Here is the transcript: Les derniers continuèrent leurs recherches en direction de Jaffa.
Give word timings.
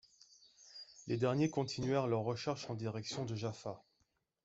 Les 1.05 1.17
derniers 1.17 1.51
continuèrent 1.51 2.07
leurs 2.07 2.23
recherches 2.23 2.67
en 2.71 2.73
direction 2.73 3.23
de 3.23 3.35
Jaffa. 3.35 3.83